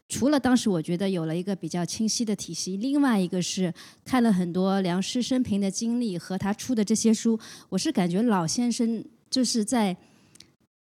[0.09, 7.39] 除了当时我觉得有了一个比较清晰的体系，另外一个是看了很多梁师生平的经历和他出的这些书，
[7.69, 9.95] 我是感觉老先生就是在。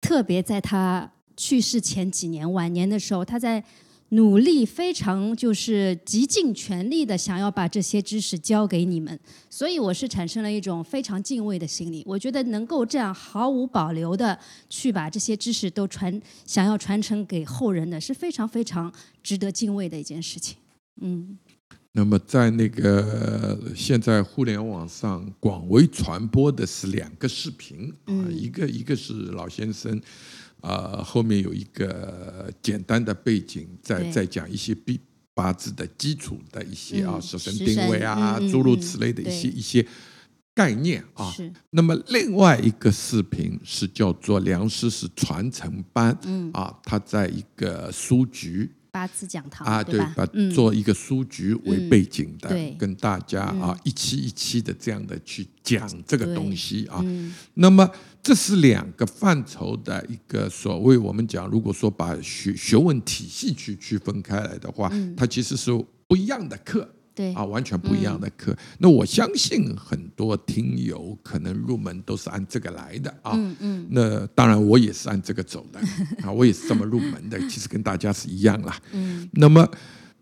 [0.06, 3.62] 特别在他去世前几年晚年的时候，他在
[4.10, 9.18] 努力，非常就是极尽全力的想要把这些知识教给你们，
[9.50, 12.04] 所以我是产生了一种非常敬畏的心理。
[12.06, 14.38] 我觉得能够这样毫无保留的
[14.70, 18.92] 去把这些知识都传，想要传承给后人的是非常非常
[19.24, 20.56] 值得敬畏的一件事情。
[21.00, 21.36] 嗯。
[21.96, 29.98] 那么，在那个现在互联网上广为传播的是两个视频啊，一个一个是老先生，
[30.60, 34.92] 啊，后面有一个简单的背景，在在讲一些八
[35.32, 39.86] 八字的基础的一些啊，食神定位啊，诸如此类的一些一些
[40.54, 41.34] 概念啊。
[41.70, 46.12] 那么另外一个视频是叫做梁师是传承班，
[46.52, 48.70] 啊，他在一个书局。
[48.96, 57.04] 八字讲堂啊，对，把做一个书局为背景的，跟大家啊一期一期的这样的去讲这个东西啊。
[57.52, 57.86] 那么
[58.22, 65.70] 这是两个范畴的一个所谓我们讲，如果说把学学问体系去区分开来的话，它其实是
[66.08, 66.88] 不一样的课。
[67.16, 68.54] 对啊，完全不一样的课。
[68.76, 73.32] 那我相信很多听友可能入门都是按这个来的啊。
[73.34, 73.86] 嗯嗯。
[73.90, 75.80] 那当然，我也是按这个走的
[76.22, 77.40] 啊，我也是这么入门的。
[77.48, 78.78] 其实跟大家是一样啦。
[78.92, 79.26] 嗯。
[79.32, 79.66] 那么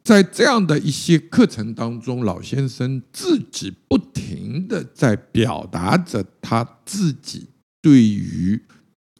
[0.04, 7.48] 在这样的一些课程当中，老先生自己不停的在表达着他自己
[7.82, 8.62] 对于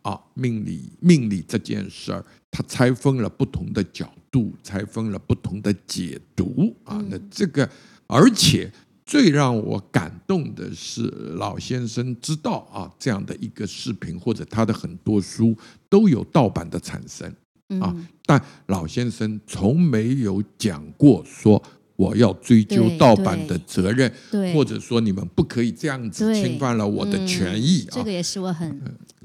[0.02, 4.14] 啊命理命理这件事儿，他拆分了不同的角。
[4.35, 6.75] 度拆分了不同的解读。
[6.83, 7.70] 啊，那这个，
[8.09, 8.68] 而且
[9.07, 11.03] 最让我感动的是，
[11.37, 15.57] 老先生知道啊，这样的一个视频或者他的很多书
[15.88, 17.33] 都有盗版的产生。
[17.81, 17.94] 啊，
[18.27, 21.62] 但老先生从没有讲过说
[21.94, 24.12] 我要追究盗版的责任，
[24.53, 28.81] 或者说你们不可以这样子侵犯了我的权益啊，这个也是我很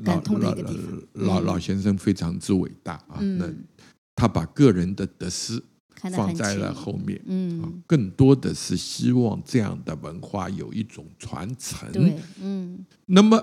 [0.06, 1.26] 感动的一个地方。
[1.26, 3.52] 老老先生非常之伟大啊，那。
[4.20, 5.64] 他把个人的得失
[6.12, 11.90] 放在了后面，嗯，更多的是希望这样的文化有一种传承，
[12.42, 12.86] 嗯。
[13.06, 13.42] 那么，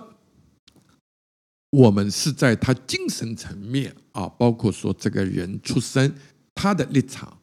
[1.70, 6.14] 我们是在他精神层面啊，包括说这个人出生，
[6.54, 7.38] 他的立场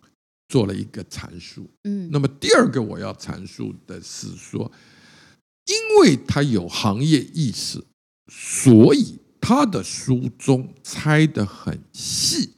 [0.47, 2.09] 做了一个阐述，嗯。
[2.11, 4.71] 那么第二个我要阐述的是说，
[5.65, 7.83] 因为他有行业意识，
[8.27, 12.51] 所以他的书中拆的很细。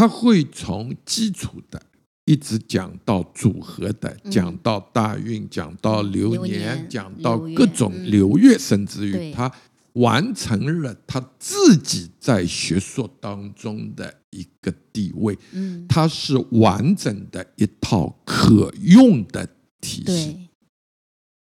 [0.00, 1.78] 他会从基础的
[2.24, 9.52] 一直讲到组合的，讲到大运，讲到流年，讲到各种流月，甚至于他
[9.92, 15.36] 完成了他自己在学术当中的一个地位。
[15.52, 19.46] 嗯，它是完整的一套可用的
[19.82, 20.48] 体系。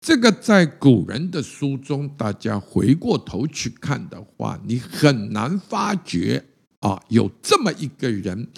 [0.04, 6.44] 这个在古人的书中，大家回过头去看的话，你很难发觉。
[6.80, 8.48] 啊，有这么一个人，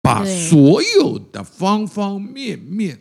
[0.00, 3.00] 把所有的方方面面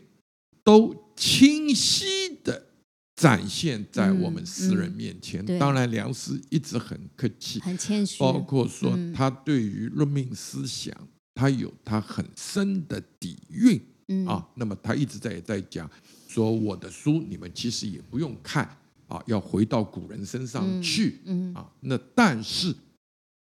[0.63, 2.67] 都清晰的
[3.15, 5.45] 展现在我们嗯诗人嗯面前。
[5.45, 10.95] 对当然，梁思一直很客气，很谦虚，包括说嗯他对于论命思想，
[11.35, 14.47] 他有他很深的底蕴嗯啊。
[14.55, 15.89] 那么他一直在也在讲
[16.27, 18.77] 说，我的书你们其实也不用看
[19.07, 21.69] 啊，要回到古人身上嗯去嗯啊。
[21.81, 22.73] 那但是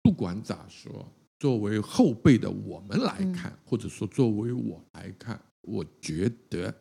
[0.03, 3.33] 不管咋说，作为后辈的我们来嗯。
[3.33, 6.75] 看，或者说作为我来看，我觉得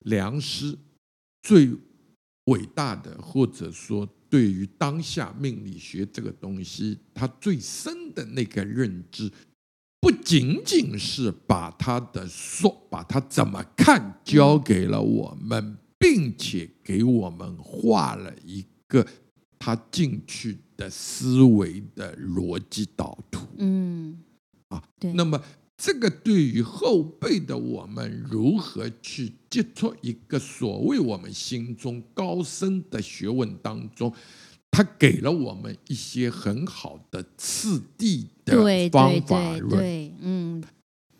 [0.00, 0.76] 良师
[1.42, 1.70] 最
[2.46, 9.30] 伟大的，或者说对于当下命理学这个东西，他最深的那个认知，
[10.00, 19.06] 不仅仅是把他的说，把他怎么看交给了我们，并且给我们画了一个
[19.60, 23.46] 他进去的思维的逻辑导图。
[23.58, 24.18] 嗯
[24.68, 25.40] 啊，对，那么
[25.76, 34.12] 这个对于后辈的我们如何去接触一个所谓我们心中高深的学问当中，
[34.70, 39.70] 他给了我们一些很好的次第的对方对对法论。
[39.70, 40.64] 对，嗯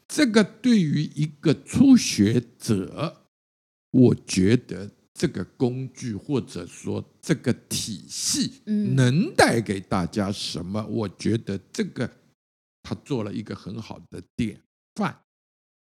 [0.09, 3.22] 这个对于一个初学者，
[3.91, 10.82] 我觉得这个工具或者说这个体系嗯能带给大家什么？
[10.86, 12.10] 我觉得这个
[12.82, 14.58] 他做了一个很好的典
[14.94, 15.20] 范。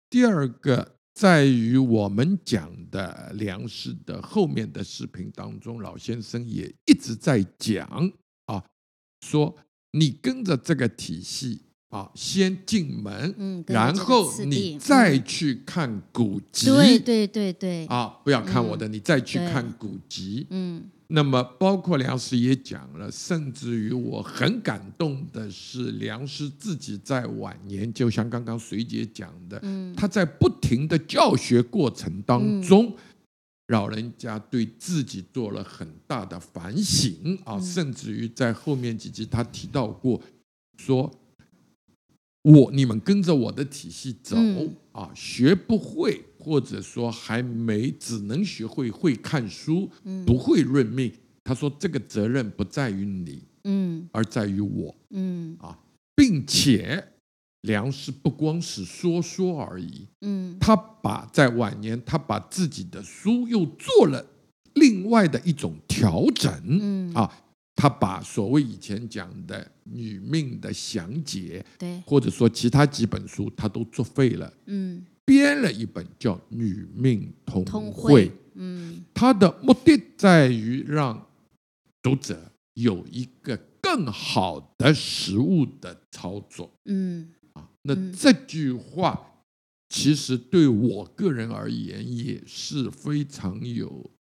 [0.09, 7.87] 第二个，在于我们讲的粮食的后面的视频当中，老先生也一直在讲
[8.47, 8.65] 啊，
[9.21, 9.55] 说
[9.93, 15.23] 你跟着这个体系啊，先进门，嗯，然后你再嗯。
[15.25, 20.45] 去看古籍，对对对对，啊，不要看我的，你再去看古籍。
[20.51, 20.83] 嗯。
[21.11, 29.91] 那么，包括梁师也讲了，甚至于我很感动的是，梁师自己在晚年，就像刚刚水姐讲的，嗯。
[29.95, 32.95] 他在不停的教学过程当中，
[33.69, 37.63] 老人家对自己做了很大的反省啊，嗯。
[37.63, 40.21] 甚至于在后面几集他提到过，
[40.77, 41.11] 说
[42.49, 44.75] 我你们跟着我的体系走、嗯。
[44.91, 50.25] 啊，学不会，或者说还没只能学会会看书，嗯。
[50.25, 51.11] 不会认命。
[51.43, 54.09] 他说这个责任不在于你，嗯。
[54.11, 54.95] 而在于我。
[55.11, 55.55] 嗯。
[55.59, 55.77] 啊，
[56.15, 57.03] 并且
[57.61, 60.57] 梁氏不光是说说而已，嗯。
[60.59, 64.25] 他把在晚年，他把自己的书又做了
[64.73, 67.13] 另外的一种调整，嗯。
[67.13, 67.31] 啊，
[67.79, 75.05] 他把所谓以前讲的女命的详解，对，或者说其他几本书，他都作废了，嗯。
[75.23, 79.01] 编了一本叫《女命通通会会》，嗯。
[79.13, 81.25] 他的目的在于让
[82.01, 86.69] 读者有一个更好的实物的操作。
[86.83, 87.29] 嗯。
[87.53, 87.69] 啊。
[87.83, 88.11] 那嗯。
[88.11, 89.17] 这句话
[89.87, 94.11] 其实对我个人而言也是非常有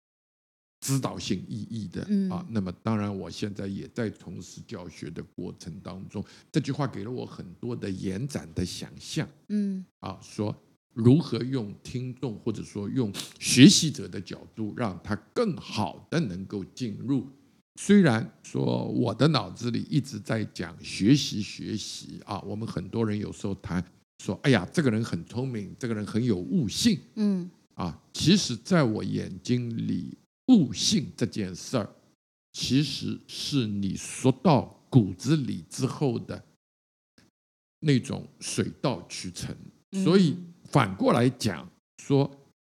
[0.79, 2.45] 指导性意义的嗯啊。
[2.49, 9.27] 那么当然，我现在也在从事教学的过程当中，这句话给了我很多的延展的想象。
[9.47, 10.55] 嗯啊，说
[10.93, 17.27] 如何用听众或者说用学习者的角度，让他更好的能够进入。
[17.79, 23.81] 虽然说我的脑子里一直在讲学习学习啊，我们很多人有时候谈
[24.21, 27.97] 说，哎呀，这个人很聪明，这个人很有悟性嗯啊。
[28.11, 30.17] 其实，在我眼睛里，
[30.49, 31.89] 悟性这件事儿，
[32.51, 36.43] 其实是你说到骨子里之后的
[37.79, 39.55] 那种水到渠成。
[40.03, 41.67] 所以嗯反过来讲，
[42.03, 42.29] 说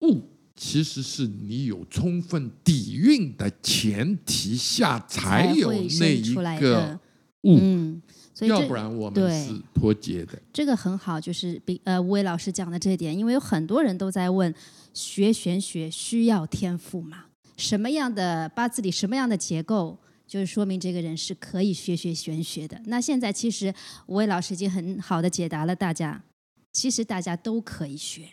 [0.01, 0.21] 悟
[0.55, 6.99] 其实是你有充分底蕴的前提下，才有那一个
[7.43, 8.01] 悟，嗯，
[8.33, 10.39] 所以要不然我们是脱节的。
[10.53, 14.53] 这个很好，就是比呃吴伟老师讲的这一点，因为有很多人都在问，
[14.93, 17.25] 学玄学需要天赋吗？
[17.59, 22.81] 什么样的八字里什么样的结构，就是说明这个人是可以学学玄学的。
[22.85, 23.73] 那现在其实
[24.07, 26.23] 五位老师已经很好的解答了大家，
[26.71, 28.29] 其实大家都可以学，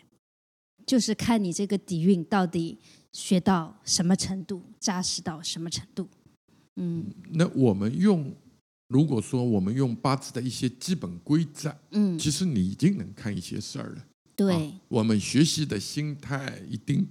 [0.85, 2.77] 就是看你这个底蕴到底
[3.11, 6.07] 学到什么程度，扎实到什么程度。
[6.77, 8.33] 嗯那我们用，
[8.87, 14.05] 如果说我们用八字的一些基本规则，嗯，其实你已经能看一些事儿了。
[14.35, 17.07] 对啊，我们学习的心态一定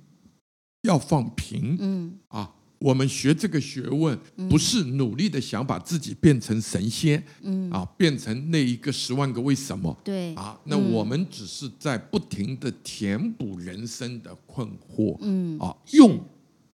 [0.87, 1.77] 要放平。
[1.79, 2.19] 嗯。
[2.29, 2.53] 啊。
[2.79, 4.17] 我们学这个学问，
[4.51, 9.97] 不是努力的想把自己变成神仙嗯，啊，变成那一个十万个为什么。
[10.05, 10.61] 对，啊。
[10.65, 10.93] 那嗯。
[10.93, 15.59] 我们只是在不停的填补人生的困惑嗯。
[15.59, 16.23] 啊，用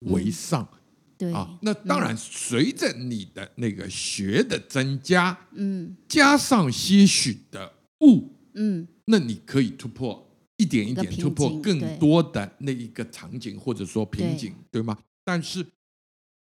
[0.00, 0.68] 为上。
[1.16, 1.56] 对，啊。
[1.62, 5.96] 那当然，随着你的那个学的增加，嗯。
[6.08, 8.88] 加上些许的悟，嗯。
[9.04, 14.98] 那你可以突破一点一点突破更多的那一个场景或者说瓶颈，对吗？
[15.24, 15.66] 但是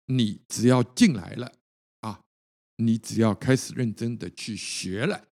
[0.08, 1.52] 你只要进来了
[2.02, 2.22] 啊，
[2.78, 5.28] 你只要开始认真的去学了，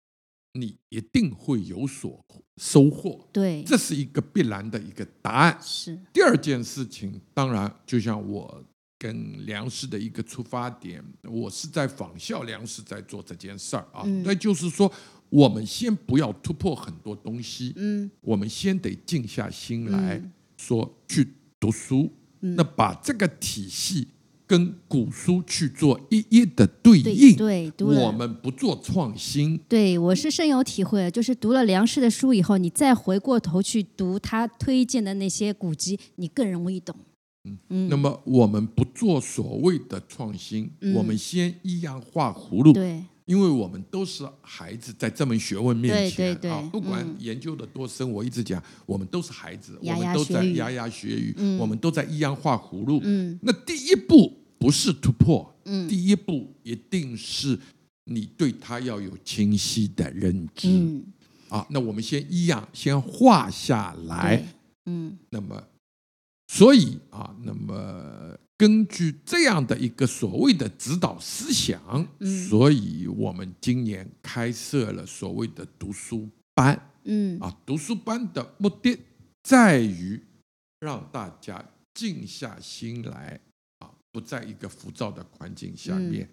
[0.53, 2.25] 你一定会有所
[2.57, 3.29] 收获。
[3.33, 5.59] 对，这是一个必然的一个答案。
[5.63, 8.65] 是第二件事情，当然就像我
[8.99, 14.03] 跟梁氏的一个出发点，我是在仿效梁氏在做这件事儿啊。
[14.05, 14.91] 嗯那就是说，
[15.29, 18.11] 我们先不要突破很多东西，嗯。
[18.21, 20.33] 我们先得静下心来嗯。
[20.57, 21.29] 说去
[21.61, 22.11] 读书，
[22.41, 24.09] 那把这个体系
[24.47, 27.37] 跟古书去做一一的对对应。
[27.37, 36.97] 对，我们不做创新，对，我是深有体会，就是读了梁氏的书以后，你再回过头去读他推荐的那些古籍，你更容易懂。
[37.69, 40.95] 嗯，那么我们不做所谓的创新，嗯。
[40.95, 47.17] 我们先依样画葫芦，对因为我们都是孩子，在这门学问面前啊，不管嗯。
[47.19, 51.59] 研究的多深，我一直讲，我们都是孩子，我们都在牙牙学语，嗯。
[51.59, 53.01] 我们都在一样画葫芦。
[53.03, 53.39] 嗯。
[53.43, 55.89] 那第一步不是突破，嗯。
[55.89, 57.59] 第一步一定是
[58.05, 61.05] 你对它要有清晰的认知、嗯，
[61.49, 61.67] 啊。
[61.71, 64.47] 那我们先一样先画下来，，
[64.85, 65.19] 嗯。
[65.31, 65.61] 那么，
[66.47, 77.55] 所以啊，那么根据这样的一个所谓的指导思想，嗯所以我们今年开设了所谓的读书班嗯啊。
[77.67, 78.99] 读书班的目的
[79.43, 80.21] 在于
[80.81, 83.39] 让大家静下心来
[83.81, 86.29] 啊，不在一个浮躁的环境下面，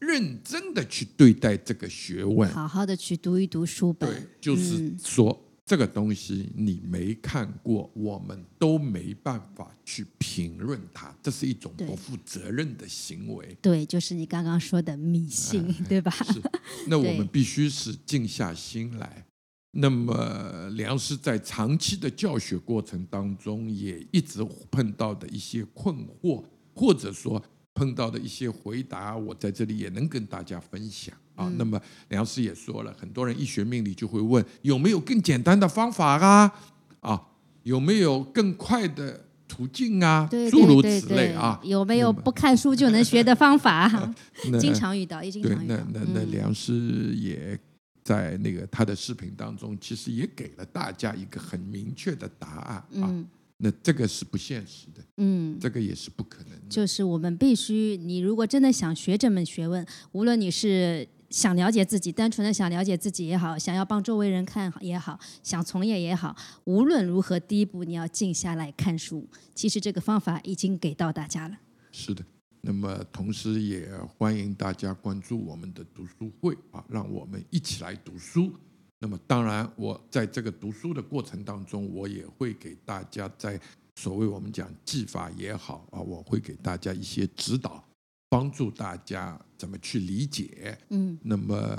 [0.00, 2.50] 认真的去对待这个学问。
[2.50, 4.10] 好好的去读一读书本。
[4.10, 5.40] 对，就是嗯说、
[5.70, 13.56] 这个东西你没看过，我们都没办法去评论它，这是一种不负责任的行为。
[13.62, 16.10] 对，就是你刚刚说的迷信，对吧？
[16.10, 16.42] 是，
[16.88, 19.24] 那我们必须是静下心来。
[19.70, 26.44] 那么，梁师在长期的教学过程当中，也一直碰到的一些困惑，
[26.74, 27.40] 或者说
[27.74, 31.48] 碰到的一些回答，我在这里也能跟大家分享啊。
[31.48, 36.52] 嗯那么，梁师也说了，很多人一学命理就会问有没有更简单的方法啊？
[37.00, 37.20] 啊，
[37.62, 40.26] 有没有更快的途径啊？
[40.30, 41.60] 对诸如此类啊。
[41.64, 44.14] 有没有不看书就能学的方法？
[44.60, 46.00] 经常遇到，也经对，常遇到那。
[46.00, 47.58] 那那嗯梁师也
[48.02, 53.08] 在那个他的视频当中，其实也给了大家一个很明确的答案啊。
[53.08, 53.26] 嗯
[53.62, 56.62] 那这个是不现实的，嗯，这个也是不可能的。
[56.70, 69.26] 就是我们必须，你如果真的想学这门学问，无论你是想了解自己，单纯的想了解自己也好，想要帮周围人看也好，想从业也好，无论如何，第一步你要静下来看书。
[69.54, 71.56] 其实这个方法已经给到大家了。
[71.92, 72.24] 是的。
[72.62, 78.52] 那么，同时也欢迎大家关注我们的读书会啊，让我们一起来读书。
[78.98, 83.58] 那么，当然，我在这个读书的过程当中，我也会给大家在
[83.96, 87.82] 所谓我们讲技法也好啊，我会给大家一些指导，
[88.30, 90.78] 帮助大家怎么去理解。
[90.88, 91.78] 嗯那么，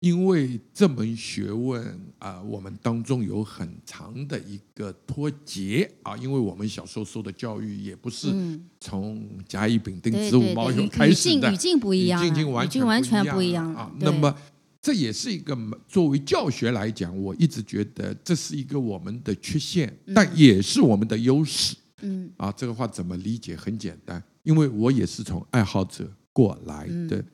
[0.00, 13.92] 因为这门学问啊、我们当中有很长的一个脱节啊，因为我们小时候受的教育也不是嗯，从甲乙丙丁对子午卯酉开始的，语境语境不一样，语境已经完全不一样啊。
[14.00, 14.34] 那么，
[14.80, 22.50] 这也是一个作为教学来讲，我一直觉得这是一个我们的缺陷，但也是我们的优势嗯啊。
[22.50, 23.54] 这个话怎么理解？
[23.54, 27.18] 很简单，因为我也是从爱好者过来的。
[27.18, 27.26] 嗯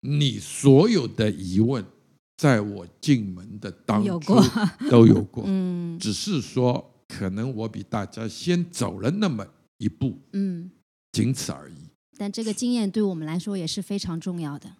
[0.00, 1.84] 你所有的疑问，
[2.36, 4.44] 在我进门的当初有过
[4.88, 9.44] 都有过， 嗯只是说可能我比大家先走了那么
[9.78, 10.70] 一步，嗯，
[11.10, 11.74] 仅此而已。
[12.16, 14.70] 但这个经验对我们来说也是非常重要的。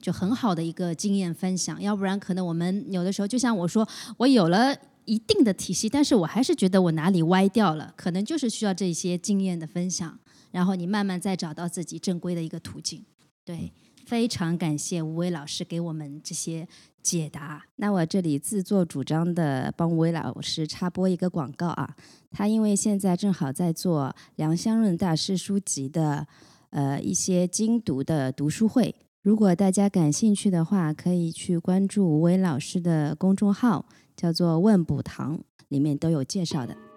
[0.00, 3.88] 就很好的一个经验分享，要不然可能我们有的时候，就像我说，
[4.18, 10.16] 我有了一定的体系，但是我还是觉得我哪里歪掉了，可能就是需要这些经验的分享，
[10.54, 13.04] 然后你慢慢再找到自己正规的一个途径。
[13.44, 13.72] 对，
[14.06, 16.68] 非常感谢吴伟老师给我们这些
[17.02, 17.66] 解答。
[17.74, 21.96] 那我这里自作主张的帮吴伟老师插播一个广告啊，
[22.30, 26.24] 他因为现在正好在做梁湘润大师书籍的
[26.70, 28.94] 呃一些精读的读书会。
[29.22, 36.93] 如果大家感兴趣的话，可以去关注吴伟老师的公众号，叫做“问补堂”，里面都有介绍的。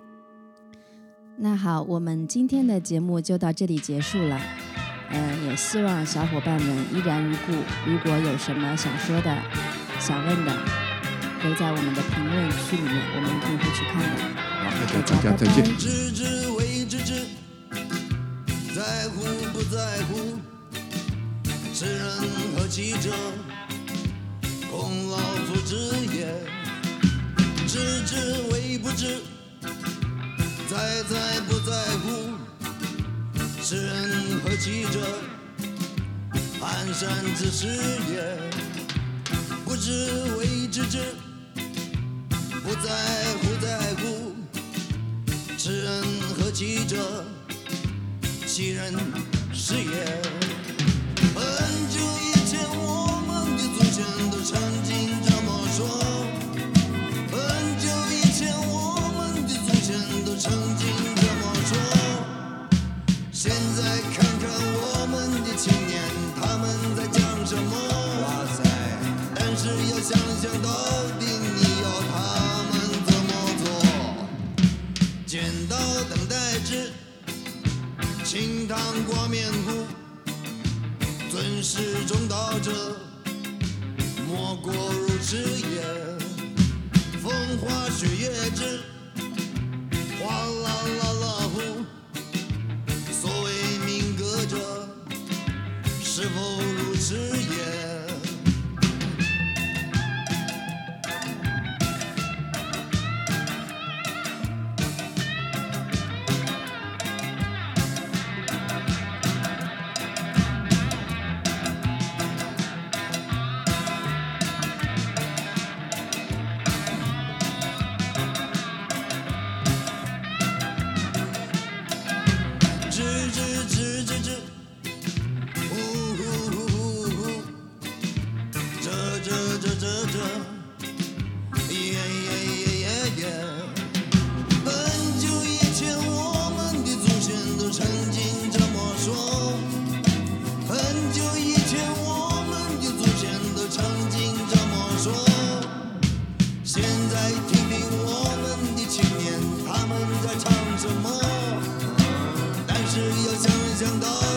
[1.40, 4.42] 那好，我们今天的节目就到这里结束了。
[5.12, 7.54] 嗯，也希望小伙伴们依然如故。
[7.86, 9.38] 如果有什么想说的、
[10.00, 10.52] 想问的，
[11.44, 14.18] 都在我们的评论区里面，我们一定会去看的。
[14.64, 15.64] 好，那就大家再见。
[15.78, 17.14] 知之为知之，
[18.76, 19.24] 在乎
[19.54, 19.78] 不在
[20.10, 20.40] 乎，
[21.72, 22.04] 知人
[22.56, 23.12] 何其者？
[24.72, 25.76] 孔老夫子
[26.16, 26.34] 也。
[27.68, 28.16] 知之
[28.52, 29.18] 为不知，
[30.70, 31.72] 在在不在
[32.04, 32.38] 乎？
[33.62, 35.00] 知恩和记者
[36.60, 37.68] 寒山之师
[38.10, 38.38] 也
[39.66, 41.00] 不知为之之
[42.64, 42.90] 不在
[43.42, 44.36] 乎在乎。
[45.58, 46.04] 知恩
[46.38, 47.26] 和记者
[48.46, 48.94] 欺人
[49.54, 50.22] 是也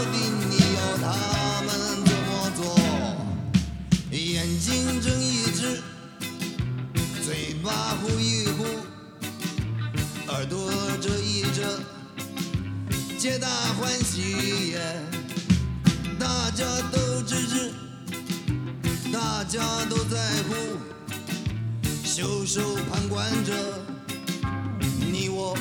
[0.06, 1.68] 定你要他们
[2.26, 2.60] 么做
[4.10, 5.82] 眼睛睁一只
[7.22, 8.64] 嘴巴呼一呼
[10.32, 10.70] 耳朵
[11.00, 11.80] 遮一遮
[13.18, 14.74] 皆大欢喜
[16.18, 17.72] 大家都支持
[19.12, 20.54] 大家都在乎
[22.04, 23.52] 袖手旁观着
[25.12, 25.56] 你我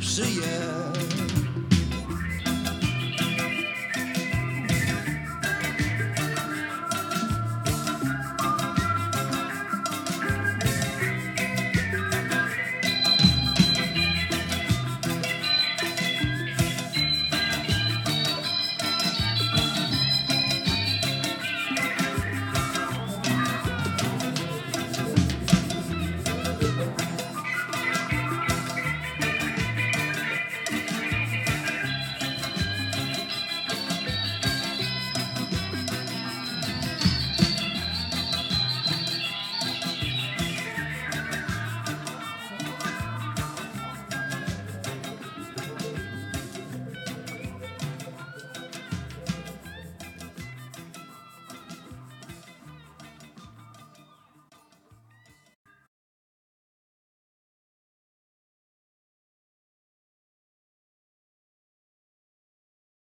[0.00, 1.33] 誓也。